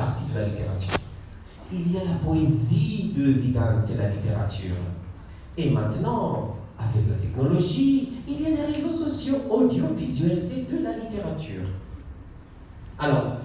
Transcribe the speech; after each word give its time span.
partie 0.00 0.24
de 0.32 0.38
la 0.38 0.46
littérature. 0.46 0.98
Il 1.70 1.92
y 1.92 1.98
a 1.98 2.04
la 2.04 2.16
poésie 2.24 3.12
de 3.14 3.30
Zidane, 3.30 3.78
c'est 3.78 3.98
la 3.98 4.08
littérature. 4.08 4.76
Et 5.58 5.68
maintenant, 5.70 6.56
avec 6.78 7.06
la 7.08 7.16
technologie, 7.16 8.12
il 8.26 8.40
y 8.40 8.46
a 8.46 8.48
les 8.50 8.72
réseaux 8.72 8.92
sociaux 8.92 9.36
audiovisuels, 9.50 10.40
c'est 10.42 10.70
de 10.72 10.82
la 10.82 10.96
littérature. 10.96 11.64
Alors, 12.98 13.36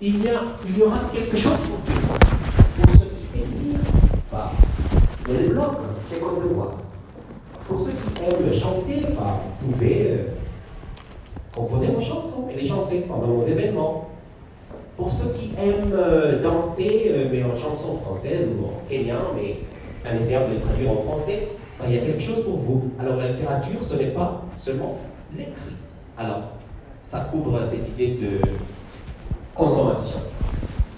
il 0.00 0.24
y, 0.24 0.28
a, 0.28 0.40
il 0.66 0.78
y 0.78 0.82
aura 0.82 0.98
quelque 1.12 1.36
chose 1.36 1.58
pour 1.58 1.78
tous. 1.86 2.08
Pour 2.82 2.94
ceux 2.94 3.06
qui 3.06 3.40
aiment 3.40 3.70
lire, 3.70 3.80
a 4.32 4.52
des 5.28 5.48
blogs, 5.48 5.76
c'est 6.10 6.20
comme 6.20 6.42
le 6.42 6.54
voir. 6.54 6.72
Pour 7.68 7.80
ceux 7.80 7.92
qui 7.92 8.22
aiment 8.24 8.60
chanter, 8.60 9.06
vous 9.60 9.72
pouvez 9.72 10.06
euh, 10.10 10.24
composer 11.54 11.86
vos 11.86 12.00
chansons 12.00 12.48
et 12.52 12.60
les 12.60 12.68
chanter 12.68 13.02
pendant 13.02 13.28
vos 13.28 13.46
événements. 13.46 14.11
Pour 14.96 15.10
ceux 15.10 15.32
qui 15.32 15.52
aiment 15.58 15.92
euh, 15.94 16.42
danser, 16.42 17.06
euh, 17.08 17.28
mais 17.30 17.42
en 17.42 17.56
chanson 17.56 17.98
française 18.04 18.48
ou 18.48 18.66
en 18.66 18.88
kenyan, 18.88 19.32
mais 19.34 19.56
en 20.08 20.18
essayant 20.18 20.48
de 20.48 20.54
les 20.54 20.60
traduire 20.60 20.90
en 20.90 21.02
français, 21.02 21.48
bah, 21.78 21.86
il 21.88 21.94
y 21.94 21.98
a 21.98 22.02
quelque 22.02 22.22
chose 22.22 22.44
pour 22.44 22.58
vous. 22.58 22.90
Alors 22.98 23.16
la 23.16 23.32
littérature, 23.32 23.82
ce 23.82 23.94
n'est 23.96 24.10
pas 24.10 24.42
seulement 24.58 24.98
l'écrit. 25.34 25.76
Alors, 26.18 26.42
ça 27.08 27.20
couvre 27.30 27.64
cette 27.64 27.88
idée 27.88 28.18
de 28.20 28.38
consommation. 29.54 30.18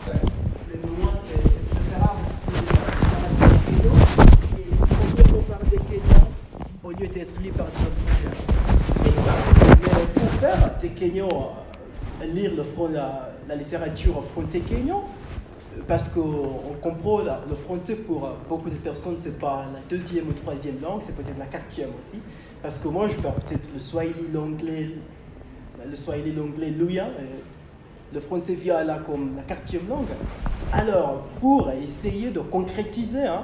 Le 0.06 0.80
moment, 0.88 1.12
c'est 1.24 1.40
préférable 1.70 2.24
si 2.42 2.50
on 2.50 2.64
parle 3.46 4.28
des 4.56 5.22
et 5.22 5.36
on 5.36 5.42
parle 5.42 5.68
des 5.70 5.78
Kenyans 5.78 6.28
au 6.82 6.90
lieu 6.90 7.08
d'être 7.08 7.40
lu 7.40 7.50
par 7.52 7.66
d'autres 7.66 8.04
Exact. 9.06 9.44
Mais 9.80 10.20
pour 10.20 10.30
faire 10.40 10.70
des 10.82 10.88
Kenyans 10.88 11.63
lire 12.26 12.52
le, 12.56 12.92
la, 12.92 13.30
la 13.48 13.56
littérature 13.56 14.22
français 14.32 14.60
kenyan, 14.60 15.02
euh, 15.76 15.82
parce 15.86 16.08
qu'on 16.08 16.74
comprend 16.80 17.20
le 17.48 17.56
français 17.56 17.96
pour 17.96 18.24
euh, 18.24 18.30
beaucoup 18.48 18.70
de 18.70 18.76
personnes, 18.76 19.16
c'est 19.18 19.38
pas 19.38 19.66
la 19.72 19.80
deuxième 19.88 20.28
ou 20.28 20.32
troisième 20.32 20.80
langue, 20.80 21.00
c'est 21.04 21.14
peut-être 21.14 21.38
la 21.38 21.46
quatrième 21.46 21.90
aussi. 21.98 22.20
Parce 22.62 22.78
que 22.78 22.88
moi, 22.88 23.08
je 23.08 23.14
parle 23.16 23.34
peut-être 23.46 23.68
le 23.72 23.78
swahili, 23.78 24.26
l'anglais, 24.32 24.90
le 25.88 25.96
swahili, 25.96 26.32
l'anglais, 26.32 26.72
euh, 26.80 27.02
Le 28.12 28.20
français 28.20 28.54
vient 28.54 28.82
là 28.84 29.00
comme 29.04 29.36
la 29.36 29.42
quatrième 29.42 29.88
langue. 29.88 30.06
Alors, 30.72 31.24
pour 31.40 31.70
essayer 31.70 32.30
de 32.30 32.40
concrétiser 32.40 33.26
hein, 33.26 33.42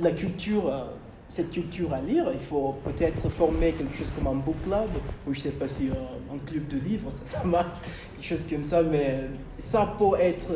la 0.00 0.12
culture, 0.12 0.68
euh, 0.68 0.84
cette 1.28 1.50
culture 1.50 1.92
à 1.92 2.00
lire, 2.00 2.26
il 2.32 2.46
faut 2.46 2.76
peut-être 2.84 3.28
former 3.30 3.72
quelque 3.72 3.96
chose 3.96 4.10
comme 4.14 4.26
un 4.28 4.40
book 4.40 4.56
club, 4.64 4.88
ou 5.26 5.34
je 5.34 5.40
sais 5.40 5.50
pas 5.50 5.68
si 5.68 5.88
euh, 5.88 5.94
un 6.32 6.38
club 6.46 6.68
de 6.68 6.78
livres, 6.78 7.10
ça, 7.26 7.38
ça 7.38 7.44
marche, 7.44 7.78
quelque 8.14 8.26
chose 8.26 8.46
comme 8.48 8.64
ça, 8.64 8.82
mais 8.82 9.30
ça 9.58 9.94
peut 9.98 10.18
être 10.20 10.52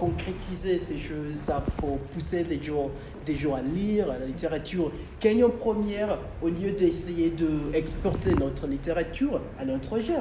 concrétiser 0.00 0.78
ces 0.78 0.98
choses, 0.98 1.34
ça 1.34 1.62
peut 1.76 1.86
pousser 2.14 2.42
les 2.44 2.62
gens, 2.62 2.90
des 3.26 3.36
gens 3.36 3.54
à 3.54 3.60
lire 3.60 4.06
la 4.06 4.24
littérature 4.24 4.90
kenyan 5.20 5.50
première, 5.50 6.16
au 6.42 6.48
lieu 6.48 6.72
d'essayer 6.72 7.30
d'exporter 7.30 8.34
notre 8.34 8.66
littérature 8.66 9.40
à 9.58 9.64
l'étranger. 9.64 10.14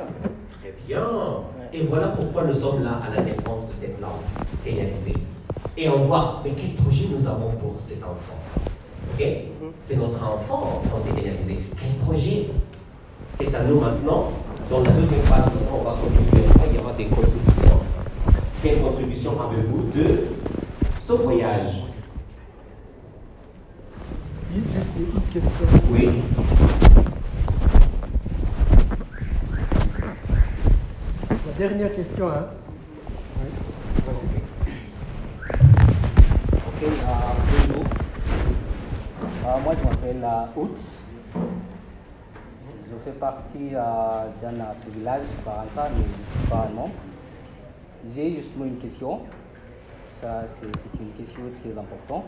Très 0.59 0.75
bien. 0.85 1.07
Et 1.71 1.83
voilà 1.83 2.09
pourquoi 2.09 2.43
nous 2.43 2.53
sommes 2.53 2.83
là 2.83 2.99
à 3.05 3.15
la 3.15 3.21
naissance 3.21 3.69
de 3.69 3.73
cette 3.73 4.01
langue 4.01 4.11
réalisée. 4.65 5.13
Et 5.77 5.87
on 5.87 6.05
voit, 6.05 6.41
mais 6.43 6.51
quel 6.57 6.73
projet 6.73 7.05
nous 7.09 7.25
avons 7.25 7.51
pour 7.51 7.79
cet 7.79 8.03
enfant? 8.03 8.68
Ok? 9.13 9.25
C'est 9.81 9.95
notre 9.97 10.23
enfant 10.23 10.81
en 10.83 10.87
français 10.89 11.11
réalisé. 11.19 11.59
Quel 11.79 12.05
projet? 12.05 12.47
C'est 13.37 13.53
à 13.55 13.63
nous 13.63 13.79
maintenant, 13.79 14.31
dans 14.69 14.79
la 14.83 14.91
deuxième 14.91 15.21
phase, 15.23 15.45
maintenant, 15.45 15.79
on 15.79 15.83
va 15.83 15.91
contribuer 16.01 16.47
à 16.49 16.53
ça, 16.53 16.59
il 16.69 16.75
y 16.75 16.79
aura 16.79 16.93
des 16.93 17.05
contributions. 17.05 17.79
Quelle 18.61 18.81
contribution 18.81 19.31
avez-vous 19.41 19.89
de 19.95 20.27
ce 21.07 21.13
voyage? 21.13 21.83
Juste 24.53 24.87
une 24.97 25.05
petite 25.05 25.29
question. 25.33 25.67
Oui. 25.91 26.09
La 31.47 31.67
dernière 31.67 31.95
question, 31.95 32.27
hein 32.27 32.45
Ok, 36.67 36.83
euh, 36.83 37.48
Euh, 39.49 39.57
moi, 39.63 39.73
je 39.75 39.83
m'appelle 39.83 40.23
euh, 40.23 40.61
Out. 40.61 40.77
Je 42.87 42.95
fais 43.03 43.17
partie 43.17 43.73
euh, 43.73 44.27
d'un 44.41 44.59
euh, 44.59 44.73
village 44.93 45.25
parental, 45.43 45.91
mais 45.97 46.03
je 46.03 46.39
suis 46.39 46.49
pas 46.49 46.67
un. 46.67 46.89
J'ai 48.13 48.35
justement 48.35 48.65
une 48.65 48.77
question. 48.77 49.21
Ça, 50.21 50.43
c'est 50.59 50.99
une 50.99 51.13
question 51.13 51.41
très 51.61 51.71
importante. 51.71 52.25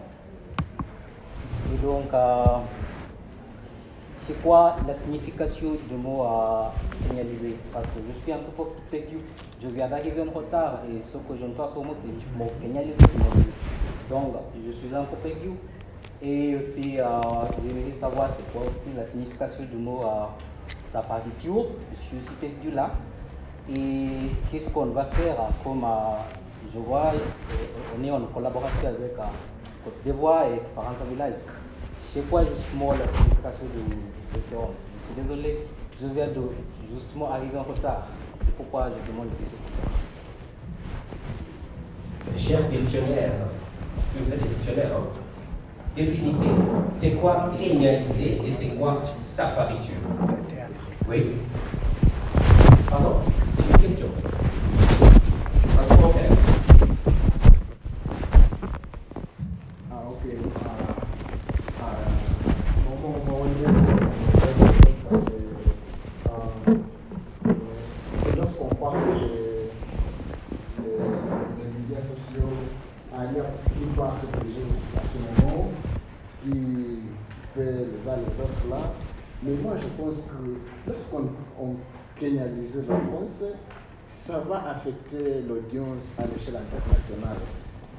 Et 1.71 1.77
donc, 1.85 2.09
c'est 4.25 4.41
quoi 4.41 4.77
la 4.87 4.95
signification 5.03 5.73
du 5.87 5.95
mot 5.95 6.23
euh, 6.23 6.69
signaliser? 7.07 7.55
Parce 7.71 7.85
que 7.85 7.99
je 8.07 8.19
suis 8.23 8.31
un 8.31 8.39
peu 8.39 8.63
perdu. 8.89 9.17
Je 9.61 9.67
viens 9.67 9.89
d'arriver 9.89 10.21
en 10.21 10.31
retard 10.31 10.79
et 10.89 11.03
ce 11.05 11.17
que 11.17 11.39
je 11.39 11.45
ne 11.45 11.53
vois 11.53 11.69
sur 11.71 11.83
moi, 11.83 11.93
c'est 12.01 12.07
le 12.07 12.37
mot 12.39 12.51
signaliser. 12.59 12.95
Donc, 14.09 14.33
je 14.65 14.71
suis 14.71 14.95
un 14.95 15.03
peu 15.03 15.17
perdu. 15.17 15.51
Et 16.23 16.55
aussi, 16.55 16.99
euh, 16.99 17.03
savoir 17.99 18.29
c'est 18.37 18.51
quoi 18.53 18.61
aussi 18.67 18.95
la 18.95 19.07
signification 19.07 19.63
du 19.63 19.77
mot 19.77 20.01
euh, 20.03 20.25
sa 20.93 21.01
partiture. 21.01 21.65
Je 22.11 22.17
suis 22.17 22.35
perdu 22.39 22.71
là. 22.75 22.91
Et 23.69 24.07
qu'est-ce 24.51 24.69
qu'on 24.69 24.87
va 24.87 25.05
faire 25.05 25.39
euh, 25.39 25.49
comme 25.63 25.83
euh, 25.83 26.17
je 26.73 26.79
vois, 26.79 27.11
euh, 27.13 27.97
on 27.97 28.03
est 28.03 28.11
en 28.11 28.21
collaboration 28.27 28.87
avec 28.87 29.15
Côte 29.83 29.93
d'Ivoire 30.05 30.45
et 30.45 30.61
Faransa 30.75 31.03
Village. 31.09 31.33
C'est 32.13 32.29
quoi 32.29 32.43
justement 32.43 32.91
la 32.91 33.07
signification 33.07 33.65
Je 33.73 34.39
suis 34.39 35.21
désolé, 35.21 35.65
je 36.01 36.07
viens 36.07 36.27
de 36.27 36.41
justement 36.93 37.31
arriver 37.31 37.57
en 37.57 37.63
retard. 37.63 38.07
C'est 38.45 38.55
pourquoi 38.55 38.89
je 38.89 39.11
demande 39.11 39.27
des 39.29 39.45
questions. 42.37 42.47
Cher 42.49 42.69
dictionnaire, 42.69 43.31
vous 44.15 44.31
êtes 44.31 44.49
dictionnaire, 44.49 44.91
hein 44.97 45.20
Définissez, 45.95 46.45
c'est 47.01 47.11
quoi 47.11 47.51
réaliser 47.57 48.39
et 48.45 48.53
c'est 48.57 48.77
quoi 48.77 49.01
safariture 49.35 49.95
Oui. 51.09 51.25
Pardon? 52.89 53.15
C'est 53.57 53.65
une 53.65 53.89
question. 53.89 54.07
Uns 78.07 78.17
les 78.17 78.43
autres 78.43 78.69
là. 78.69 78.91
Mais 79.43 79.53
moi, 79.55 79.73
je 79.81 79.87
pense 80.01 80.23
que 80.23 80.89
lorsqu'on 80.89 81.29
on 81.59 81.75
le 82.21 82.81
français, 82.81 83.53
ça 84.07 84.39
va 84.39 84.69
affecter 84.69 85.41
l'audience 85.47 86.11
à 86.17 86.23
l'échelle 86.27 86.57
internationale. 86.57 87.37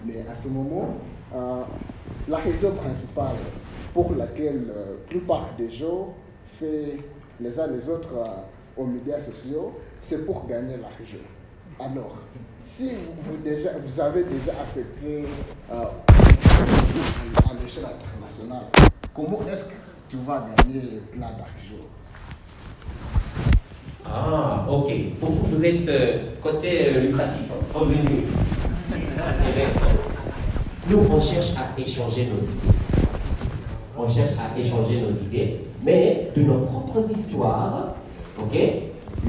Mais 0.07 0.25
à 0.31 0.35
ce 0.35 0.49
moment, 0.49 0.95
euh, 1.35 1.63
la 2.29 2.37
raison 2.39 2.73
principale 2.73 3.37
pour 3.93 4.15
laquelle 4.15 4.67
euh, 4.71 4.97
la 5.01 5.09
plupart 5.09 5.49
des 5.59 5.71
gens 5.71 6.15
font 6.59 6.67
les 7.41 7.59
uns 7.59 7.67
les 7.67 7.89
autres 7.89 8.15
euh, 8.17 8.81
aux 8.81 8.87
médias 8.87 9.21
sociaux, 9.21 9.73
c'est 10.03 10.25
pour 10.25 10.47
gagner 10.47 10.77
l'argent. 10.77 11.25
Alors, 11.81 12.19
si 12.65 12.91
vous, 12.91 13.37
vous 13.37 14.01
avez 14.01 14.25
déjà 14.25 14.53
affecté 14.63 15.25
à 15.71 15.91
l'échelle 17.61 17.85
internationale, 17.85 18.67
comment 19.15 19.41
est-ce 19.53 19.65
que 19.65 19.92
tu 20.13 20.19
vas 20.27 20.45
gagner 20.59 21.01
plein 21.11 21.21
d'argent 21.21 21.87
Ah, 24.05 24.67
ok. 24.71 24.93
Pour 25.19 25.31
vous, 25.31 25.47
vous 25.47 25.65
êtes 25.65 25.89
euh, 25.89 26.19
côté 26.43 26.89
euh, 26.89 27.01
lucratif, 27.01 27.45
hein, 27.51 27.65
revenu. 27.73 28.25
Nous, 30.91 30.99
on 30.99 31.19
cherche 31.19 31.55
à 31.57 31.81
échanger 31.81 32.27
nos 32.27 32.37
idées. 32.37 32.77
On 33.97 34.07
cherche 34.13 34.33
à 34.33 34.59
échanger 34.59 35.01
nos 35.01 35.09
idées, 35.09 35.61
mais 35.83 36.29
de 36.37 36.43
nos 36.43 36.59
propres 36.59 37.11
histoires, 37.11 37.95
ok, 38.39 38.59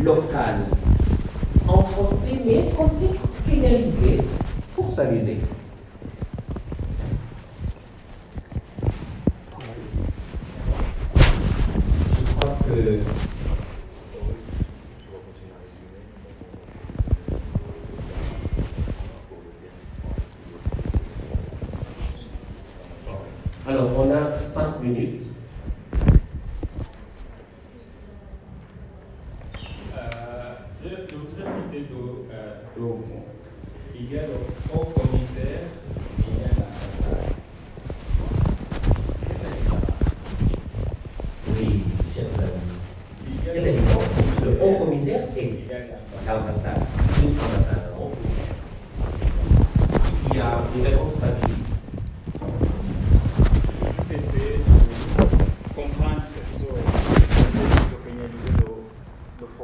locales, 0.04 0.66
en 1.66 1.82
français, 1.82 2.42
mais 2.46 2.66
contextualisées 2.76 4.20
pour 4.76 4.92
s'amuser. 4.92 5.38
Alors, 23.66 23.98
on 23.98 24.12
a 24.12 24.38
cinq 24.40 24.82
minutes. 24.82 25.22
Euh, 29.96 30.56
je 30.84 31.16
voudrais 31.16 31.46
citer. 31.46 31.88
Euh, 32.30 33.33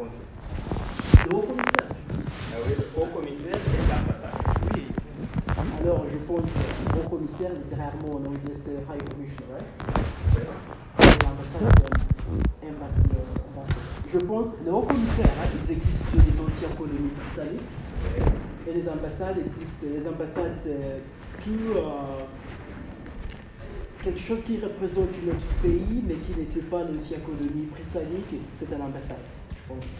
le 0.03 0.09
français. 0.09 1.27
Le 1.29 1.35
haut 1.35 1.41
commissaire 1.41 1.89
Ah 2.51 2.57
oui, 2.65 2.73
le 2.77 3.01
haut 3.01 3.05
commissaire 3.07 3.55
et 3.55 3.81
l'ambassade. 3.89 4.37
Oui. 4.75 4.83
Alors, 5.81 6.05
je 6.11 6.17
pense 6.17 6.41
que 6.51 6.93
le 6.93 6.99
haut 6.99 7.09
commissaire, 7.09 7.51
littéralement 7.53 8.11
en 8.15 8.25
anglais, 8.25 8.55
c'est 8.55 8.71
High 8.71 9.03
Commissioner? 9.09 9.63
Et 10.99 11.15
l'ambassade. 11.23 11.89
Je 14.11 14.17
pense, 14.17 14.47
le 14.65 14.71
haut 14.71 14.81
commissaire, 14.81 15.29
hein, 15.39 15.47
ils 15.67 15.71
existent 15.73 16.05
sur 16.09 16.17
les 16.17 16.39
anciennes 16.41 16.77
colonies 16.77 17.11
britanniques. 17.15 17.61
Et 18.67 18.73
les 18.73 18.89
ambassades 18.89 19.37
existent. 19.37 19.83
Les 19.83 20.07
ambassades, 20.07 20.57
c'est 20.63 21.01
tout. 21.43 21.77
euh, 21.77 22.23
quelque 24.03 24.19
chose 24.19 24.43
qui 24.45 24.57
représente 24.59 25.09
notre 25.25 25.47
pays, 25.61 26.03
mais 26.07 26.15
qui 26.15 26.39
n'était 26.39 26.61
pas 26.61 26.83
l'ancienne 26.83 27.21
colonie 27.21 27.67
britannique, 27.69 28.41
c'est 28.59 28.73
une 28.73 28.81
ambassade. 28.81 29.17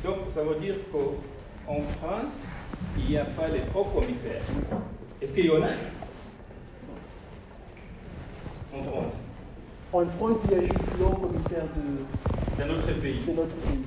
Donc, 0.04 0.18
ça 0.30 0.44
veut 0.44 0.60
dire 0.60 0.76
qu'en 0.92 1.82
France, 2.00 2.42
il 2.98 3.10
n'y 3.10 3.18
a 3.18 3.26
pas 3.26 3.48
les 3.48 3.62
hauts 3.76 3.84
commissaires. 3.86 4.42
Est-ce 5.22 5.34
qu'il 5.34 5.46
y 5.46 5.52
en 5.52 5.62
a? 5.62 5.68
En 8.74 8.84
France, 8.84 9.14
En 9.94 10.06
France, 10.06 10.38
il 10.46 10.52
y 10.52 10.56
a 10.56 10.62
juste 10.62 10.98
le 10.98 11.06
haut 11.06 11.10
commissaire 11.10 11.66
de, 11.76 12.64
notre 12.64 13.02
pays. 13.02 13.22
de 13.28 13.32
notre 13.34 13.56
pays. 13.56 13.80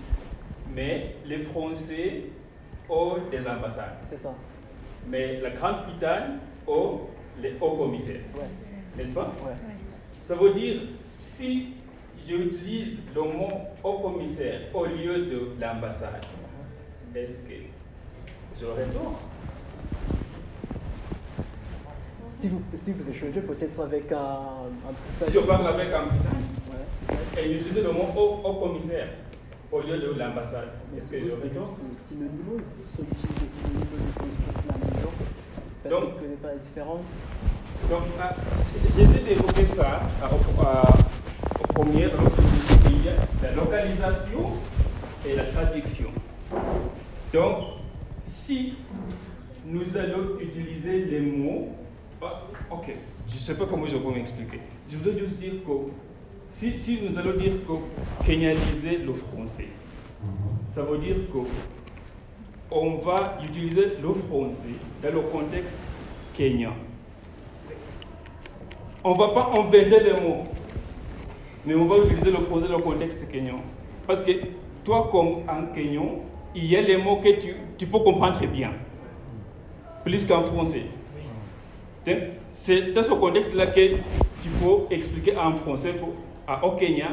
Mais 0.74 1.16
les 1.26 1.38
Français 1.44 2.24
ont 2.88 3.16
des 3.30 3.46
ambassades. 3.46 3.98
C'est 4.10 4.18
ça. 4.18 4.34
Mais 5.08 5.40
la 5.40 5.50
Grande-Bretagne 5.50 6.38
ont 6.66 7.00
les 7.40 7.54
hauts 7.60 7.76
commissaires. 7.76 8.20
Ouais. 8.34 8.42
N'est-ce 8.96 9.14
pas? 9.14 9.32
Ouais. 9.44 9.54
Ça 10.22 10.36
veut 10.36 10.52
dire, 10.54 10.82
si 11.20 11.74
j'utilise 12.26 12.98
le 13.14 13.20
mot 13.22 13.48
haut 13.82 13.98
commissaire 13.98 14.60
au 14.74 14.84
lieu 14.86 15.26
de 15.26 15.48
l'ambassade, 15.60 16.24
est-ce 17.14 17.38
que 17.38 17.54
j'aurais 18.60 18.86
tort 18.86 19.20
Si 22.40 22.48
vous, 22.48 22.62
si 22.84 22.92
vous 22.92 23.08
échangez 23.10 23.40
peut-être 23.40 23.80
avec 23.84 24.10
un, 24.12 24.16
un 24.16 24.94
Si 25.10 25.32
je 25.32 25.38
parle 25.40 25.66
avec 25.66 25.92
un 25.92 26.04
Ouais. 26.72 27.42
et 27.42 27.52
j'utilise 27.54 27.82
le 27.84 27.92
mot 27.92 28.06
haut, 28.16 28.40
haut 28.44 28.54
commissaire 28.54 29.08
au 29.70 29.80
lieu 29.80 29.98
de 29.98 30.18
l'ambassade, 30.18 30.68
est-ce 30.96 31.10
que 31.10 31.18
j'aurais 31.20 31.48
tort. 31.48 31.76
Parce 35.82 35.94
Donc- 35.94 36.02
qu'on 36.02 36.16
ne 36.16 36.20
connaît 36.20 36.36
pas 36.36 36.48
la 36.48 36.54
différence. 36.56 37.06
Donc, 37.90 38.02
ah, 38.20 38.34
j'essaie 38.76 39.20
d'évoquer 39.24 39.66
ça 39.66 40.00
au, 40.30 41.01
dis 41.74 43.08
la 43.42 43.52
localisation 43.52 44.52
et 45.26 45.34
la 45.34 45.44
traduction. 45.44 46.08
Donc, 47.32 47.64
si 48.26 48.74
nous 49.66 49.96
allons 49.96 50.38
utiliser 50.40 51.04
les 51.04 51.20
mots, 51.20 51.68
ah, 52.22 52.42
ok, 52.70 52.94
je 53.28 53.34
ne 53.34 53.38
sais 53.38 53.56
pas 53.56 53.66
comment 53.66 53.86
je 53.86 53.96
peux 53.96 54.10
m'expliquer. 54.10 54.60
Je 54.90 54.96
voudrais 54.96 55.18
juste 55.18 55.38
dire 55.38 55.54
que 55.66 55.72
si, 56.50 56.78
si 56.78 57.00
nous 57.02 57.18
allons 57.18 57.38
dire 57.38 57.52
que 57.66 58.24
kenyaniser 58.26 58.98
le 58.98 59.14
français, 59.14 59.68
ça 60.70 60.82
veut 60.82 60.98
dire 60.98 61.16
que 61.32 61.38
on 62.70 62.96
va 62.98 63.38
utiliser 63.44 63.96
le 64.02 64.14
français 64.28 64.74
dans 65.02 65.10
le 65.10 65.20
contexte 65.20 65.76
kenyan. 66.34 66.72
On 69.04 69.14
ne 69.14 69.18
va 69.18 69.28
pas 69.28 69.50
inventer 69.50 69.84
les 69.84 70.12
mots, 70.12 70.44
mais 71.64 71.74
on 71.74 71.86
va 71.86 71.98
utiliser 71.98 72.30
le 72.30 72.38
dans 72.38 72.76
le 72.76 72.82
contexte 72.82 73.28
kenyan. 73.30 73.60
Parce 74.06 74.22
que 74.22 74.32
toi, 74.84 75.08
comme 75.10 75.42
en 75.48 75.72
kenyan, 75.74 76.20
il 76.54 76.66
y 76.66 76.76
a 76.76 76.80
les 76.80 76.96
mots 76.96 77.16
que 77.16 77.38
tu, 77.38 77.54
tu 77.78 77.86
peux 77.86 77.98
comprendre 77.98 78.44
bien, 78.46 78.72
plus 80.04 80.26
qu'en 80.26 80.42
français. 80.42 80.82
Donc, 82.06 82.16
C'est 82.52 82.92
dans 82.92 83.02
ce 83.02 83.12
contexte-là 83.12 83.68
que 83.68 83.94
tu 84.42 84.48
peux 84.60 84.94
expliquer 84.94 85.36
en 85.36 85.54
français 85.56 85.94
qu'au 85.98 86.70
Kenya, 86.72 87.10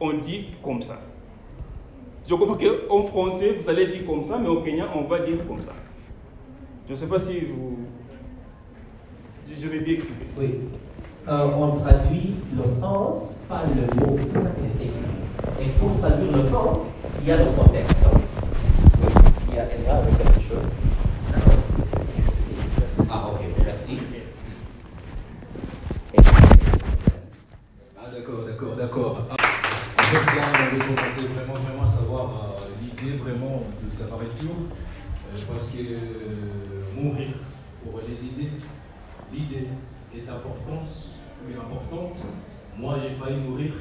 on 0.00 0.12
dit 0.14 0.46
comme 0.62 0.82
ça. 0.82 1.00
Je 2.28 2.34
comprends 2.34 2.56
qu'en 2.56 3.02
français, 3.02 3.58
vous 3.60 3.68
allez 3.68 3.86
dire 3.86 4.06
comme 4.06 4.24
ça, 4.24 4.38
mais 4.38 4.48
au 4.48 4.62
Kenya, 4.62 4.88
on 4.94 5.02
va 5.02 5.18
dire 5.20 5.46
comme 5.46 5.62
ça. 5.62 5.74
Je 6.86 6.92
ne 6.92 6.96
sais 6.96 7.08
pas 7.08 7.18
si 7.18 7.40
vous. 7.40 7.78
Je, 9.48 9.60
je 9.60 9.68
vais 9.68 9.80
bien 9.80 9.94
expliquer. 9.94 10.24
Oui. 10.38 10.54
Euh, 11.28 11.48
on 11.58 11.80
traduit 11.80 12.36
le 12.56 12.64
sens, 12.80 13.34
pas 13.48 13.64
le 13.74 13.82
mot. 14.00 14.16
Et 15.60 15.66
pour 15.70 15.98
traduire 15.98 16.30
le 16.30 16.48
sens, 16.48 16.78
il 17.20 17.26
y 17.26 17.32
a 17.32 17.38
le 17.38 17.46
contexte. 17.46 17.96
Il 19.48 19.56
y 19.56 19.58
a 19.58 19.64
Ezra 19.74 19.94
avec 19.96 20.16
quelque 20.18 20.48
chose. 20.48 20.62
Ah, 23.10 23.26
ok, 23.32 23.40
merci. 23.64 23.98
Ah 27.98 28.04
d'accord, 28.12 28.44
d'accord, 28.46 28.76
d'accord. 28.76 29.18
Ah, 29.28 29.34
en 29.98 30.02
fait, 30.04 30.36
là, 30.36 30.42
on 30.48 30.76
avait 30.76 30.78
commencé 30.78 31.22
vraiment, 31.34 31.54
vraiment 31.54 31.82
à 31.82 31.88
savoir 31.88 32.56
euh, 32.60 32.66
l'idée 32.80 33.16
vraiment 33.16 33.64
de 33.84 33.92
Safari 33.92 34.26
Tour, 34.38 34.54
euh, 34.70 35.40
parce 35.52 35.70
que 35.70 35.78
euh, 35.78 36.84
mourir 36.94 37.34
pour 37.82 38.00
les 38.08 38.14
idées, 38.14 38.52
l'idée 39.32 39.66
est 40.14 40.28
est 41.50 41.56
importante. 41.58 42.16
Moi, 42.78 42.96
j'ai 43.02 43.14
failli 43.22 43.40
mourir 43.40 43.72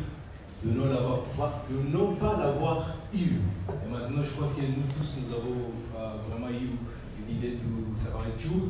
de 0.64 0.72
ne 0.72 0.88
l'avoir 0.88 1.20
pas, 1.38 1.64
de 1.70 1.76
pas 2.16 2.38
l'avoir 2.40 2.96
eu. 3.14 3.18
Et 3.70 3.92
maintenant, 3.92 4.24
je 4.24 4.32
crois 4.32 4.50
que 4.56 4.62
nous 4.62 4.88
tous, 4.98 5.18
nous 5.22 5.32
avons 5.34 5.72
euh, 5.96 6.16
vraiment 6.30 6.50
eu 6.50 6.78
l'idée 7.28 7.58
du 7.58 7.96
Safari 7.96 8.32
Tour. 8.42 8.70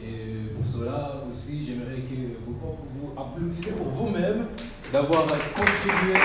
Et 0.00 0.54
pour 0.54 0.66
cela 0.66 1.22
aussi, 1.28 1.64
j'aimerais 1.64 2.00
que 2.00 2.14
vous, 2.44 2.54
vous 2.54 3.12
applaudissiez 3.18 3.72
pour 3.72 3.88
vous-même 3.88 4.46
d'avoir 4.92 5.26
contribué 5.26 6.14
euh, 6.14 6.20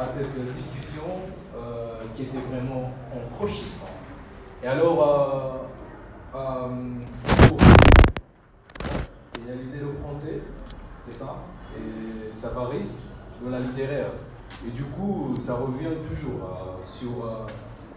à 0.00 0.06
cette 0.06 0.56
discussion 0.56 1.08
euh, 1.56 2.00
qui 2.14 2.22
était 2.22 2.38
vraiment 2.50 2.92
enrichissante. 3.40 3.90
Et 4.62 4.66
alors, 4.66 5.70
euh, 9.46 9.52
euh, 9.52 9.54
réaliser 9.54 9.78
le 9.80 9.92
français, 10.02 10.40
c'est 11.06 11.18
ça, 11.18 11.36
et 11.76 12.34
ça 12.34 12.50
varie 12.50 12.86
dans 13.42 13.50
la 13.50 13.60
littéraire. 13.60 14.10
Et 14.66 14.70
du 14.70 14.84
coup, 14.84 15.34
ça 15.38 15.54
revient 15.54 15.96
toujours 16.08 16.40
euh, 16.44 16.84
sur 16.84 17.24
euh, 17.24 17.46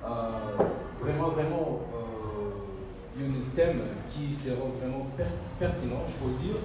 euh, 0.06 0.64
vraiment, 1.02 1.30
vraiment 1.30 1.82
euh, 1.94 3.22
un 3.22 3.56
thème 3.56 3.82
qui 4.10 4.34
sera 4.34 4.56
vraiment 4.82 5.08
per- 5.18 5.24
pertinent, 5.60 6.04
je 6.08 6.26
peux 6.26 6.34
dire, 6.42 6.56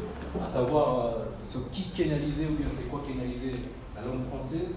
à 0.45 0.49
savoir 0.49 1.07
euh, 1.07 1.11
ce 1.43 1.59
qui 1.73 1.91
canaliser 1.91 2.47
ou 2.47 2.55
bien 2.55 2.67
c'est 2.71 2.89
quoi 2.89 3.03
canaliser 3.07 3.57
la 3.95 4.03
langue 4.03 4.27
française 4.29 4.69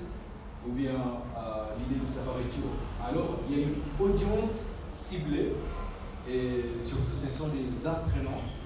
ou 0.67 0.71
bien 0.71 0.91
euh, 0.91 1.65
l'idée 1.79 2.03
de 2.05 2.09
savoir 2.09 2.37
écrire. 2.39 2.71
Alors, 3.03 3.37
il 3.49 3.59
y 3.59 3.63
a 3.63 3.67
une 3.67 3.75
audience 3.99 4.65
ciblée 4.91 5.53
et 6.27 6.63
surtout 6.81 7.15
ce 7.15 7.29
sont 7.29 7.49
les 7.55 7.87
apprenants 7.87 8.41
euh, 8.41 8.56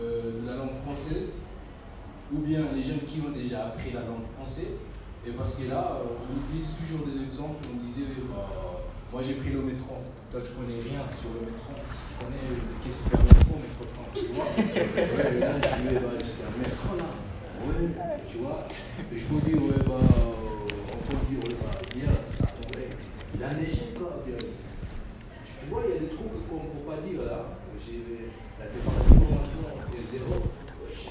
de 0.00 0.46
la 0.46 0.56
langue 0.56 0.80
française 0.84 1.32
ou 2.32 2.38
bien 2.38 2.62
les 2.74 2.82
jeunes 2.82 3.04
qui 3.06 3.20
ont 3.20 3.32
déjà 3.32 3.66
appris 3.66 3.90
la 3.92 4.00
langue 4.00 4.26
française. 4.38 4.78
Et 5.26 5.32
parce 5.32 5.54
que 5.54 5.68
là, 5.68 6.00
euh, 6.00 6.16
on 6.16 6.32
utilise 6.40 6.72
toujours 6.78 7.04
des 7.06 7.22
exemples. 7.22 7.60
On 7.68 7.84
disait, 7.84 8.08
bah, 8.30 8.48
moi 9.12 9.20
j'ai 9.20 9.34
pris 9.34 9.50
le 9.50 9.60
métro. 9.60 9.98
Toi, 10.30 10.40
tu 10.40 10.52
connais 10.56 10.80
rien 10.80 11.02
sur 11.10 11.34
le 11.36 11.50
métro. 11.50 11.74
Tu 11.76 12.14
connais 12.16 12.40
euh, 12.48 12.80
qu'est-ce 12.80 13.04
que 13.04 13.12
le 13.18 13.24
métro, 13.28 13.60
métro 13.60 13.84
tu 14.14 14.32
vois. 14.32 14.48
Ouais, 14.56 15.40
là, 15.42 15.60
je 15.60 15.68
dis, 15.76 15.94
bah, 16.00 16.16
j'étais 16.22 16.46
un 16.46 16.56
métro 16.56 16.90
là. 16.96 17.10
Ouais, 17.60 17.84
tu 18.30 18.38
vois. 18.38 18.64
Et 19.12 19.18
je 19.18 19.24
peux 19.26 19.42
dire, 19.44 19.60
ouais, 19.60 19.82
bah, 19.84 20.00
euh, 20.00 20.70
on 20.70 21.00
peut 21.04 21.20
dire, 21.28 21.40
ouais, 21.44 21.56
bah, 21.60 21.76
hier, 21.94 22.14
ça 22.24 22.46
tombait. 22.46 22.88
Il 23.34 23.42
a 23.44 23.52
neigé, 23.54 23.92
quoi. 23.98 24.24
Tu, 24.24 24.32
tu 24.32 25.64
vois, 25.68 25.82
il 25.84 25.92
y 25.92 25.96
a 25.98 26.00
des 26.00 26.08
trucs 26.08 26.32
qu'on 26.48 26.64
ne 26.64 26.72
peut 26.78 26.86
pas 26.88 27.02
dire 27.04 27.26
là. 27.26 27.58
J'ai 27.80 28.30
la 28.60 28.66
température 28.66 29.28
maintenant 29.32 29.84
est 29.96 30.12
zéro. 30.12 30.36
Wesh. 30.84 31.10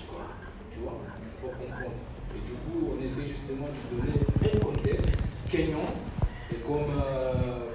Kenyan 5.49 5.79
et 6.51 6.57
comme 6.57 6.91
euh, 6.95 7.73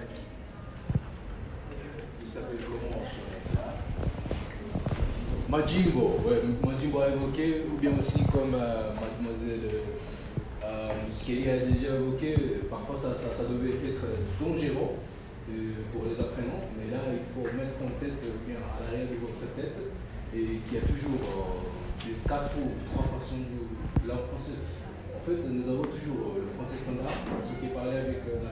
il 2.23 2.29
s'appelle 2.29 2.59
comment 2.65 3.03
Majimbo, 5.49 6.21
ouais, 6.25 6.43
Majimbo 6.65 7.01
a 7.01 7.09
évoqué, 7.09 7.63
ou 7.69 7.81
bien 7.81 7.99
aussi 7.99 8.23
comme 8.33 8.55
euh, 8.55 8.93
mademoiselle 8.95 9.71
euh, 10.65 10.89
Muskeli 11.05 11.51
a 11.51 11.59
déjà 11.59 11.97
évoqué, 11.97 12.37
ça, 12.99 13.45
devait 13.45 13.77
être 13.91 14.07
dangereux 14.41 14.97
euh, 15.51 15.73
pour 15.93 16.05
les 16.07 16.17
apprenants, 16.19 16.65
mais 16.79 16.91
là 16.91 17.03
il 17.13 17.27
faut 17.35 17.45
mettre 17.57 17.77
en 17.83 17.93
tête, 18.01 18.19
euh, 18.23 18.39
bien 18.47 18.57
à 18.63 18.81
l'arrière 18.81 19.09
de 19.11 19.19
votre 19.21 19.45
tête, 19.57 19.77
et 20.35 20.61
qu'il 20.65 20.75
y 20.75 20.81
a 20.81 20.87
toujours 20.87 21.21
euh, 21.21 22.15
quatre 22.27 22.57
ou 22.59 22.73
trois 22.91 23.07
façons 23.19 23.43
de, 23.43 24.09
française. 24.09 24.61
En 25.15 25.21
fait, 25.25 25.41
nous 25.49 25.65
avons 25.69 25.89
toujours 25.89 26.37
le 26.37 26.49
français 26.57 26.77
standard, 26.83 27.17
ce 27.49 27.57
qui 27.59 27.67
est 27.67 27.75
parlé 27.75 27.97
avec 27.97 28.23
euh, 28.29 28.45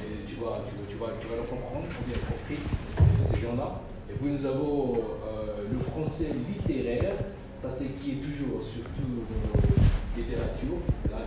et 0.00 0.24
tu 0.26 0.36
vas, 0.40 0.64
tu, 0.64 0.74
tu, 0.88 0.96
vas, 0.96 1.12
tu 1.20 1.28
le 1.28 1.44
comprendre, 1.44 1.86
ou 1.86 2.04
bien 2.08 2.18
compris, 2.24 2.60
ces 3.26 3.38
gens-là. 3.38 3.82
Et 4.08 4.14
puis 4.14 4.32
nous 4.32 4.46
avons 4.46 4.96
le 5.70 5.78
français 5.90 6.32
littéraire, 6.48 7.14
ça 7.60 7.70
c'est 7.70 7.98
qui 8.00 8.12
est 8.12 8.22
toujours, 8.22 8.62
surtout 8.62 9.28
littérature, 10.16 10.80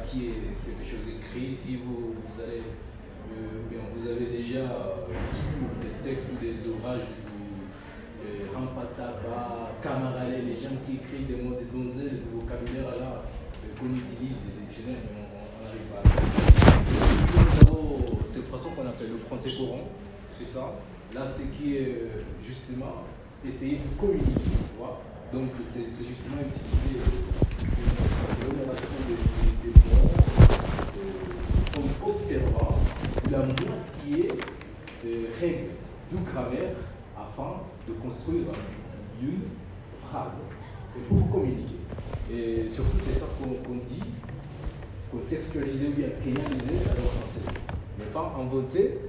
qui 0.08 0.28
est 0.28 0.56
quelque 0.66 0.86
chose 0.90 1.06
écrit. 1.08 1.56
Si 1.56 1.78
vous, 1.78 2.16
vous 2.16 2.42
allez, 2.42 2.62
euh, 2.62 3.70
bien 3.70 3.80
vous 3.96 4.08
avez 4.08 4.26
déjà 4.26 4.60
euh, 4.60 5.08
des 5.82 6.10
textes 6.10 6.30
ou 6.34 6.44
des 6.44 6.68
ouvrages 6.68 7.02
du 7.02 7.64
euh, 8.26 8.48
Rampataba, 8.54 9.72
Camarale, 9.82 10.44
les 10.46 10.56
gens 10.56 10.76
qui 10.86 10.96
écrivent 10.96 11.28
des 11.28 11.42
mots 11.42 11.56
de 11.56 11.66
donzelles, 11.72 12.22
du 12.24 12.40
vocabulaire 12.40 12.98
là, 13.00 13.24
qu'on 13.80 13.88
utilise, 13.88 14.38
les 14.48 14.66
dictionnaires, 14.68 15.04
mais 15.14 15.24
on 15.32 15.64
n'arrive 15.66 15.88
pas 15.92 16.00
à 16.00 16.14
nous 17.66 18.26
cette 18.26 18.48
façon 18.48 18.70
qu'on 18.72 18.88
appelle 18.88 19.12
le 19.12 19.18
français 19.18 19.52
courant, 19.56 19.90
c'est 20.38 20.46
ça. 20.46 20.74
Là, 21.14 21.28
c'est 21.28 21.52
qui 21.56 21.78
est 21.78 22.08
justement 22.44 23.04
essayer 23.46 23.78
de 23.78 24.00
communiquer, 24.00 24.32
tu 24.34 24.78
vois. 24.78 25.02
Donc, 25.34 25.50
c'est 25.74 25.82
justement 25.82 26.42
utiliser 26.46 27.00
euh, 27.00 27.10
l'énumération 28.40 28.88
des, 29.08 29.18
des- 29.64 29.74
euh, 31.00 31.80
en 31.80 32.10
observant 32.10 32.78
la 33.32 33.40
moitié 33.40 34.28
des 35.04 35.20
règles 35.42 35.72
de 36.12 36.18
grammaire 36.32 36.76
afin 37.18 37.52
de 37.88 37.94
construire 37.94 38.46
une 39.22 39.42
phrase 40.08 40.34
et 40.96 41.02
pour 41.10 41.32
communiquer. 41.32 41.80
Et 42.32 42.70
surtout, 42.70 42.98
c'est 43.04 43.20
ça 43.20 43.26
qu'on 43.40 43.74
dit 43.90 44.04
contextualiser 45.12 45.88
ou 45.88 45.94
bien 45.94 46.10
kenyaniser 46.24 46.78
la 46.86 46.94
langue 46.94 47.14
française. 47.20 47.50
Ne 48.00 48.06
pas 48.06 48.36
inventer 48.40 49.00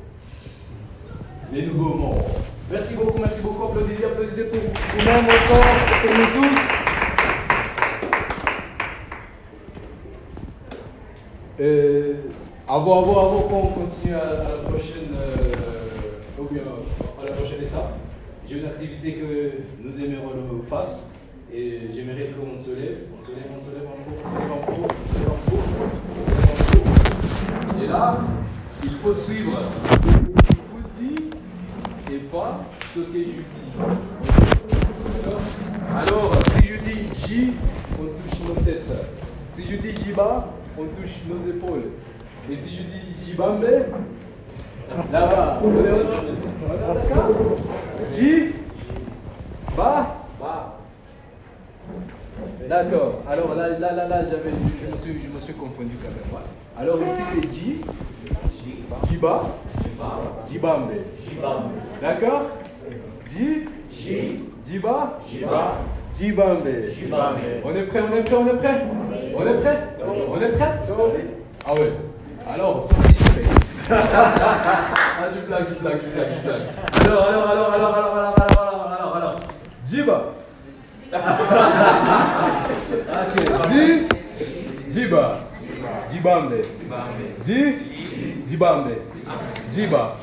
les 1.53 1.67
nouveaux 1.67 1.95
mots. 1.95 2.19
Merci 2.71 2.95
beaucoup, 2.95 3.19
merci 3.19 3.43
beaucoup. 3.43 3.65
Applaudissez, 3.65 4.05
applaudissez 4.05 4.45
pour 4.45 4.61
vous-même 4.61 5.25
encore, 5.25 5.65
pour 6.03 6.17
nous 6.17 6.49
tous. 6.49 6.73
Euh, 11.61 12.15
avant, 12.67 13.03
avant, 13.03 13.27
avant 13.27 13.41
qu'on 13.43 13.67
continue 13.69 14.15
à, 14.15 14.25
la 14.25 14.69
prochaine, 14.69 15.15
euh, 15.15 16.45
bien 16.51 16.63
à 17.21 17.27
la 17.27 17.33
prochaine 17.33 17.63
étape, 17.63 17.99
j'ai 18.49 18.59
une 18.59 18.67
activité 18.67 19.15
que 19.15 19.51
nous 19.83 20.05
aimerions 20.05 20.63
face 20.69 21.07
et 21.53 21.81
j'aimerais 21.95 22.31
qu'on 22.33 22.57
se 22.57 22.71
lève, 22.71 22.99
on 23.15 23.25
se 23.25 23.31
lève, 23.31 23.51
on 23.55 23.59
se 23.59 23.71
lève 23.71 23.87
en 23.87 23.99
cours, 24.03 24.19
on 24.25 24.29
se 24.33 24.39
lève 24.41 24.53
en 24.53 24.63
cours, 24.67 24.89
on 24.89 25.13
se 25.13 25.19
lève 25.19 25.29
en 25.29 25.51
cours, 25.51 25.63
on 25.69 26.21
se 26.57 27.77
lève. 27.77 27.85
Et 27.85 27.87
là, 27.89 28.19
il 28.83 28.93
faut 29.03 29.15
suivre 29.15 29.61
ce 29.85 29.97
que 29.97 30.11
je 30.11 30.61
vous 30.73 30.83
dis 30.99 31.31
et 32.13 32.19
ce 32.95 33.01
que 33.01 33.19
je 33.19 33.23
dis. 33.23 33.45
Alors, 35.97 36.33
si 36.57 36.67
je 36.67 36.75
dis 36.77 37.09
J, 37.27 37.53
on 38.01 38.07
touche 38.07 38.41
nos 38.49 38.55
têtes. 38.63 38.93
Si 39.57 39.63
je 39.65 39.77
dis 39.77 39.95
Jiba, 40.05 40.49
on 40.77 40.85
touche 40.85 41.23
nos 41.29 41.49
épaules. 41.49 41.91
Et 42.51 42.57
si 42.57 42.75
je 42.77 42.83
dis 42.83 43.25
Jibambe, 43.25 43.65
là-bas, 45.13 45.61
on 45.65 45.71
d'accord. 52.69 53.23
Alors 53.29 53.55
là, 53.55 53.69
là, 53.79 53.93
là, 53.93 54.09
là 54.09 54.25
j'avais, 54.29 54.51
je, 54.51 54.91
me 54.91 54.97
suis, 54.97 55.23
je 55.23 55.29
me 55.35 55.41
suis 55.41 55.55
confondu 55.55 55.95
quand 56.03 56.11
même. 56.11 56.43
Alors 56.77 56.99
ici 57.01 57.23
c'est 57.33 57.55
J, 57.55 57.81
Jiba, 59.09 59.43
Jibambe. 60.47 60.91
D'accord? 62.01 62.43
J, 63.31 63.67
Jiba, 64.67 65.19
Jibambe. 66.19 66.69
On 67.65 67.75
est 67.75 67.83
prêt, 67.85 68.01
on 68.01 68.17
est 68.17 68.23
prêt, 68.23 68.37
on 68.37 68.47
est 68.47 68.57
prêt? 68.57 68.87
On 69.37 69.47
est 69.47 69.55
prêt? 69.61 69.79
On 70.29 70.41
est 70.41 70.53
prêt? 70.53 70.81
Ah 71.67 71.75
ouais. 71.75 71.93
Alors, 72.53 72.85
fait. 72.85 72.95
Ah, 73.91 75.29
je 75.35 75.41
blague, 75.47 75.67
je 75.69 75.75
blague, 75.81 76.01
je 76.05 76.11
blague, 76.17 76.29
je 76.37 76.49
blague. 76.49 76.63
Alors, 77.05 77.23
alors, 77.29 77.51
alors, 77.51 77.73
alors, 77.73 77.95
alors, 77.95 78.17
alors, 78.17 78.37
alors, 78.37 78.59
alors, 78.59 78.93
alors, 78.93 79.17
alors. 79.17 79.41
Jiba. 79.87 80.19
Ok. 83.15 83.35
Ji, 83.71 84.09
Jiba. 84.93 85.25
Jibambe. 88.49 88.93
Jiba. 89.73 90.17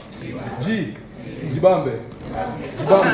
Ji, 0.62 0.93
Jibambe. 1.53 1.91
Jibambe. 2.79 3.05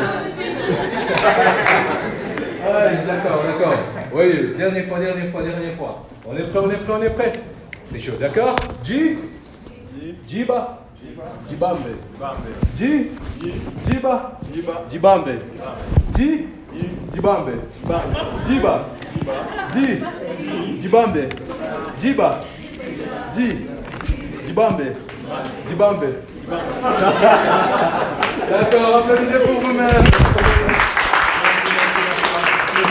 Ah, 2.70 2.90
d'accord, 3.06 3.44
d'accord. 3.44 3.76
Oui, 4.14 4.54
dernière 4.58 4.86
fois, 4.88 5.00
dernière 5.00 5.32
fois, 5.32 5.42
dernière 5.42 5.72
fois. 5.74 6.06
On 6.26 6.36
est 6.36 6.44
prêt, 6.50 6.60
on 6.60 6.70
est 6.70 6.76
prêt, 6.76 6.94
on 6.98 7.02
est 7.02 7.10
prêt. 7.12 7.34
C'est 7.86 8.00
chaud, 8.00 8.14
d'accord? 8.20 8.58
Ji, 8.84 9.16
Jiba, 10.28 10.80
Jibambe. 11.48 11.78
Ji, 12.78 13.12
Jiba, 13.90 14.40
Jibambe. 14.92 15.30
Ji, 16.18 16.48
Jibambe. 17.14 17.52
Jiba, 18.50 18.86
Ji, 19.74 20.02
Jibambe. 20.82 21.30
Jiba, 21.98 22.42
Ji, 23.34 23.50
Jibambe. 24.46 24.94
Jibambe. 25.68 26.06
D'accord, 28.50 28.96
applaudissez 28.98 29.40
pour 29.40 29.60
vous-même. 29.62 30.06
Vous 32.78 32.84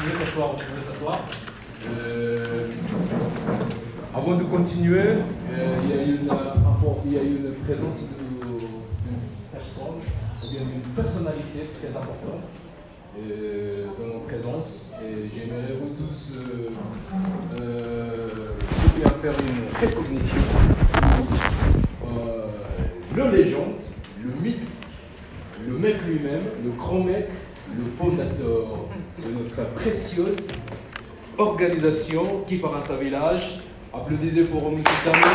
pouvez 0.00 0.16
s'asseoir, 0.24 0.48
vous 0.50 0.56
pouvez 0.56 0.82
s'asseoir. 0.82 1.18
Euh, 1.86 2.66
avant 4.14 4.34
de 4.34 4.44
continuer, 4.44 4.98
euh, 5.00 5.80
il, 5.84 5.88
y 5.88 5.92
a 5.92 6.02
une, 6.02 6.28
il 7.04 7.12
y 7.12 7.18
a 7.18 7.22
une 7.22 7.54
présence 7.64 7.98
d'une 8.00 9.18
personne, 9.52 10.00
ou 10.42 10.50
bien 10.50 10.62
d'une 10.62 10.92
personnalité 10.94 11.70
très 11.80 11.90
importante 11.96 12.44
euh, 13.18 13.86
dans 13.98 14.14
nos 14.14 14.20
présences. 14.20 14.94
Et 15.02 15.30
j'aimerais 15.32 15.74
vous 15.80 15.94
tous 15.94 16.34
euh, 16.36 16.70
euh, 17.60 18.28
faire 19.22 19.32
une 19.40 19.88
recognition. 19.88 20.83
Euh, 23.16 23.30
le 23.30 23.36
légende, 23.36 23.80
le 24.24 24.30
mythe, 24.40 24.58
le 25.66 25.78
mec 25.78 25.96
lui-même, 26.06 26.44
le 26.64 26.70
grand 26.70 27.00
mec, 27.00 27.28
le 27.76 27.84
fondateur 27.96 28.88
de 29.22 29.28
notre 29.30 29.70
précieuse 29.74 30.48
organisation 31.38 32.44
qui 32.46 32.56
part 32.56 32.76
à 32.76 32.86
sa 32.86 32.96
village. 32.96 33.60
Applaudissez 33.92 34.44
pour 34.44 34.62
M. 34.66 34.82
Samy, 35.04 35.18
qui 35.20 35.26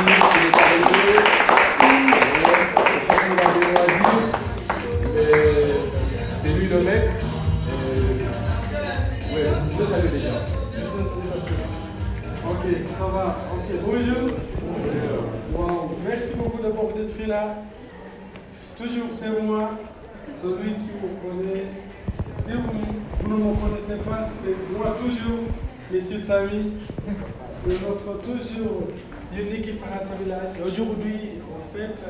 est 0.47 0.61
arrivé. 0.61 1.19
Et 5.17 5.31
C'est 6.41 6.53
lui 6.53 6.67
le 6.67 6.81
mec. 6.81 7.03
Ouais, 9.33 9.45
je 9.71 9.79
le 9.79 9.85
savais 9.85 10.09
déjà. 10.09 10.33
Ok, 12.47 12.65
ça 12.97 13.05
va. 13.05 13.35
Ok, 13.53 13.79
bonjour. 13.85 14.29
Wow, 15.53 15.91
merci 16.07 16.33
beaucoup 16.35 16.61
d'avoir 16.61 16.93
d'être 16.93 17.27
là. 17.27 17.57
Toujours 18.77 19.07
c'est 19.13 19.41
moi, 19.41 19.71
celui 20.37 20.71
qui 20.71 20.89
vous 21.01 21.27
connaît. 21.27 21.65
Si 22.41 22.53
vous, 22.53 22.79
vous 23.21 23.37
ne 23.37 23.43
me 23.43 23.55
connaissez 23.55 24.01
pas, 24.03 24.29
c'est 24.41 24.77
moi 24.77 24.95
toujours, 25.01 25.47
Monsieur 25.91 26.19
Samy, 26.19 26.71
de 27.67 27.71
notre 27.85 28.21
toujours 28.21 28.87
unique 29.33 29.77
France 29.81 30.07
Village. 30.23 30.53
Aujourd'hui, 30.65 31.41
en 31.43 31.77
fait, 31.77 32.03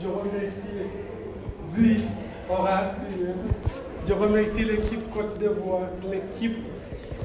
je 0.00 0.08
remercie 0.08 0.68
lui, 1.76 2.00
Horace. 2.48 2.96
Je 4.08 4.12
remercie 4.14 4.64
l'équipe 4.64 5.10
Côte 5.12 5.38
d'Ivoire, 5.38 5.88
l'équipe 6.10 6.56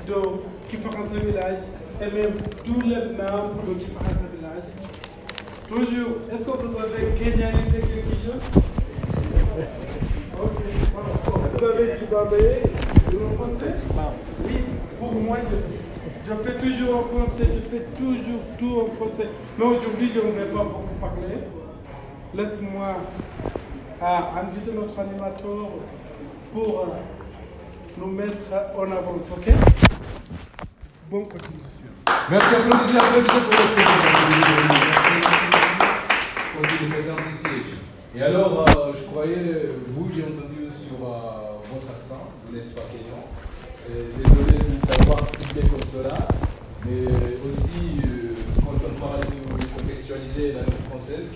de 0.08 0.13
Kifaransa 0.70 1.16
Village 1.16 1.62
et 2.01 2.12
même 2.12 2.34
tous 2.63 2.82
les 2.82 2.96
membres 2.96 3.62
de 3.68 3.74
Kifaransa 3.74 4.25
Village. 4.34 4.70
Toujours, 5.68 6.18
est-ce 6.32 6.46
que 6.46 6.65
vous 6.65 6.77
avez 6.79 7.13
kenyalisé 7.20 7.79
quelque 7.79 8.15
chose 8.24 8.63
Ok, 10.41 10.63
voilà. 10.94 11.58
Vous 11.58 11.65
avez 11.65 11.96
Tibabé, 11.96 12.62
vous 13.12 13.36
français? 13.36 13.75
Oui, 14.46 14.63
pour 15.00 15.13
moi, 15.13 15.38
je, 16.25 16.34
fais 16.34 16.58
toujours 16.58 16.96
en 16.96 17.03
français, 17.03 17.44
je 17.53 17.77
fais 17.77 17.86
toujours 17.98 18.41
tout 18.58 18.82
en 18.82 18.96
français. 18.96 19.27
Mais 19.58 19.65
aujourd'hui, 19.65 20.12
je 20.13 20.20
ne 20.20 20.32
vais 20.32 20.51
pas 20.51 20.63
beaucoup 20.63 20.96
parler. 21.01 21.44
Laisse-moi 22.34 22.96
à 24.01 24.39
inviter 24.39 24.72
notre 24.72 24.98
animateur 25.00 25.68
pour 26.53 26.79
euh, 26.79 26.86
nous 27.98 28.08
mettre 28.08 28.41
en 28.77 28.84
avance, 28.84 29.29
ok? 29.36 29.53
Bonne 31.10 31.28
continuation. 31.28 31.89
Merci, 32.30 32.56
applaudissez, 32.56 32.98
applaudissez 32.98 33.39
pour 33.42 33.50
président. 33.50 33.82
Merci, 34.30 34.46
merci, 36.62 37.04
merci. 37.08 37.30
ici. 37.32 37.56
Et 38.16 38.22
alors, 38.22 38.66
euh, 38.70 38.94
je 38.96 39.04
croyais, 39.10 39.70
vous, 39.88 40.08
j'ai 40.13 40.22
entendu 40.24 40.70
sur 40.70 40.98
euh, 41.01 41.58
votre 41.74 41.89
accent, 41.89 42.30
vous 42.46 42.54
n'êtes 42.56 42.75
pas 42.75 42.84
kenyan. 42.92 43.25
Euh, 43.89 44.12
Désolé 44.16 44.60
d'avoir 44.88 45.20
ciblé 45.36 45.62
comme 45.62 45.88
cela, 45.92 46.28
mais 46.86 47.06
aussi, 47.50 48.01
euh, 48.06 48.36
quand 48.63 48.78
on 48.86 49.00
parle 49.00 49.22
de 49.22 49.66
contextualiser 49.82 50.51
la 50.54 50.62
langue 50.62 50.86
française, 50.92 51.28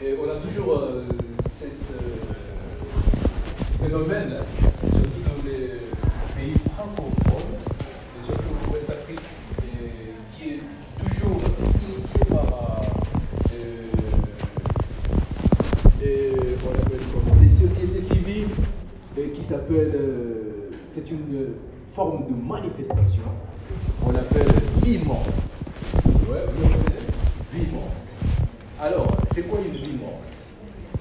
et 0.00 0.14
on 0.14 0.30
a 0.30 0.36
toujours 0.40 0.78
euh, 0.78 1.02
euh, 1.64 1.68
phénomène, 3.82 4.32
surtout 4.80 5.22
dans 5.26 5.42
les 5.44 5.66
pays 6.36 6.54
francophones, 6.76 7.17
Et 9.10 9.14
qui 10.36 10.50
est 10.50 10.60
toujours 10.98 11.40
initié 11.86 12.20
par 12.28 12.82
euh, 13.54 13.86
comment 17.12 17.40
les 17.40 17.48
sociétés 17.48 18.02
civiles, 18.02 18.48
qui 19.34 19.42
s'appelle, 19.44 19.92
euh, 19.94 20.70
c'est 20.94 21.10
une 21.10 21.54
forme 21.94 22.26
de 22.26 22.34
manifestation, 22.34 23.22
on 24.06 24.12
l'appelle 24.12 24.46
morte. 25.04 25.28
Ouais, 26.30 26.44
Vie 27.52 27.66
morte. 27.72 27.92
Alors, 28.80 29.08
c'est 29.32 29.42
quoi 29.48 29.58
une 29.64 29.72
vie 29.72 29.96
morte 29.96 30.22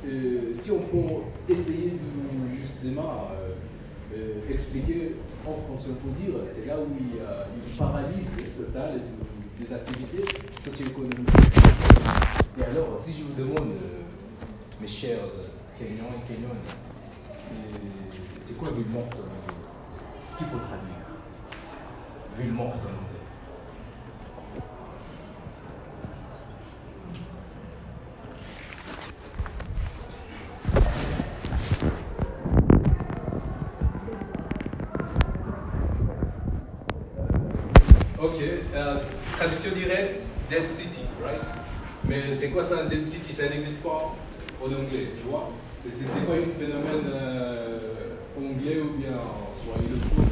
Euh, 0.08 0.54
Si 0.54 0.72
on 0.72 0.80
peut 0.80 1.54
essayer 1.54 1.92
de 1.92 2.60
justement 2.62 3.28
euh, 3.34 3.52
euh, 4.16 4.52
expliquer 4.54 5.16
dire, 5.52 6.34
c'est 6.52 6.66
là 6.66 6.76
où 6.80 6.88
il 7.00 7.16
y 7.18 7.20
a 7.20 7.48
une 7.56 7.78
paralyse 7.78 8.30
totale 8.58 8.96
de- 9.02 9.66
des 9.66 9.74
activités 9.74 10.24
socio-économiques. 10.64 11.30
Et 12.60 12.64
alors, 12.64 13.00
si 13.00 13.14
je 13.14 13.24
vous 13.24 13.34
demande, 13.34 13.72
euh, 13.72 14.02
mes 14.82 14.88
chers 14.88 15.20
Kenyans 15.78 16.12
et 16.18 16.28
Kenyanes, 16.28 16.68
euh, 17.52 17.78
c'est 18.42 18.58
quoi 18.58 18.70
ville 18.72 18.88
morte 18.90 19.14
anglais 19.14 19.58
Qui 20.38 20.44
peut 20.46 20.58
traduire 20.58 21.08
Ville 22.40 22.54
morte 22.54 22.78
en 22.78 22.90
anglais 22.90 23.18
Ok, 38.20 38.42
euh, 38.42 38.98
traduction 39.38 39.72
directe, 39.76 40.26
Dead 40.50 40.68
City, 40.68 41.02
right? 41.24 41.44
Mais 42.04 42.34
c'est 42.34 42.50
quoi 42.50 42.64
ça, 42.64 42.86
Dead 42.86 43.06
City? 43.06 43.32
Ça 43.32 43.48
n'existe 43.48 43.78
pas 43.84 44.16
en 44.60 44.66
anglais, 44.66 45.12
tu 45.22 45.30
vois? 45.30 45.52
C'est 45.84 46.26
pas 46.26 46.34
un 46.34 46.60
phénomène 46.60 47.12
euh, 47.14 48.16
anglais 48.36 48.82
ou 48.82 48.98
bien 48.98 49.12
soit 49.54 49.78
le 49.88 50.00
faut. 50.00 50.24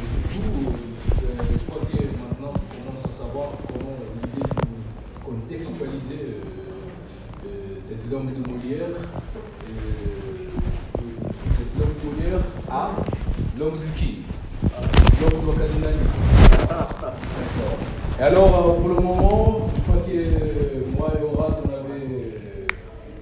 Mais 0.00 0.08
du 0.32 0.38
coup, 0.40 0.72
euh, 0.72 1.42
je 1.52 1.70
crois 1.70 1.82
que 1.82 1.96
maintenant 1.98 2.54
on 2.54 2.90
commence 2.90 3.04
à 3.04 3.12
savoir 3.12 3.48
comment 3.68 3.98
l'idée 4.22 4.48
de 4.48 5.22
contextualiser 5.22 6.40
cette 7.86 8.10
langue 8.10 8.32
de 8.32 8.50
Molière, 8.50 8.88
cette 11.58 11.74
langue 11.78 11.94
de 12.00 12.06
Molière 12.08 12.40
à 12.70 12.90
langue 13.58 13.78
du 13.80 14.00
qui? 14.00 14.22
Langue 15.20 15.56
de. 15.56 16.21
Alors, 18.22 18.54
euh, 18.54 18.80
pour 18.80 18.88
le 18.88 18.94
moment, 18.94 19.68
je 19.74 19.80
crois 19.80 20.00
que 20.06 20.12
euh, 20.12 20.84
moi 20.96 21.10
et 21.18 21.24
Horace, 21.24 21.56
on 21.66 21.70
avait 21.70 22.06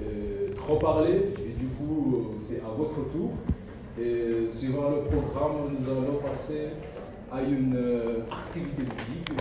euh, 0.05 0.53
trop 0.55 0.77
parlé, 0.77 1.33
et 1.39 1.53
du 1.59 1.69
coup, 1.69 2.35
c'est 2.39 2.61
à 2.61 2.69
votre 2.77 3.11
tour. 3.11 3.31
Et 3.99 4.53
suivant 4.53 4.91
le 4.91 5.05
programme, 5.05 5.73
nous 5.81 5.91
allons 5.91 6.19
passer 6.23 6.73
à 7.33 7.41
une 7.41 7.79
activité 8.31 8.83
ludique, 8.83 9.41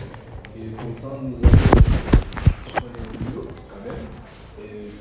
et 0.56 0.72
comme 0.78 0.95
ça, 0.95 1.19
nous 1.22 1.36
allons 1.36 1.52
quand 3.67 3.84
même, 3.84 4.06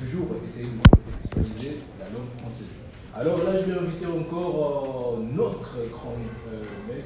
toujours 0.01 0.29
essayer 0.44 0.66
de 0.66 0.88
contextualiser 0.90 1.85
la 2.01 2.07
langue 2.07 2.35
française. 2.37 2.75
Alors 3.14 3.38
là, 3.44 3.57
je 3.57 3.71
vais 3.71 3.79
inviter 3.79 4.07
encore 4.07 5.18
notre 5.21 5.77
grand 5.92 6.16
mec, 6.88 7.05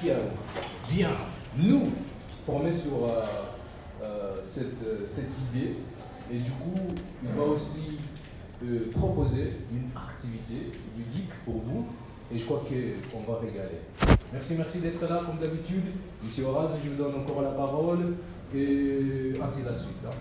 qui 0.00 0.10
a 0.10 0.16
bien 0.90 1.10
nous 1.56 1.90
formé 2.46 2.72
sur 2.72 3.04
euh, 3.04 3.22
euh, 4.02 4.36
cette, 4.42 4.82
euh, 4.84 5.04
cette 5.06 5.30
idée. 5.52 5.74
Et 6.32 6.38
du 6.38 6.50
coup, 6.50 6.80
il 7.22 7.30
va 7.30 7.44
aussi 7.44 7.98
proposer 8.92 9.52
une 9.72 9.88
activité 9.96 10.72
ludique 10.96 11.30
pour 11.44 11.54
vous. 11.54 11.86
Et 12.32 12.38
je 12.38 12.44
crois 12.44 12.62
qu'on 12.68 13.32
va 13.32 13.38
régaler. 13.38 13.78
Merci, 14.32 14.54
merci 14.58 14.78
d'être 14.80 15.00
là 15.08 15.22
comme 15.24 15.38
d'habitude. 15.38 15.84
Monsieur 16.22 16.44
Horace, 16.46 16.72
je 16.84 16.90
vous 16.90 16.96
donne 16.96 17.14
encore 17.22 17.40
la 17.40 17.50
parole. 17.50 18.16
Et 18.54 19.32
ainsi 19.42 19.60
la 19.64 19.74
suite. 19.74 20.04
hein. 20.06 20.14